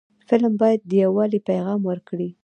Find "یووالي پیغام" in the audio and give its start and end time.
1.03-1.79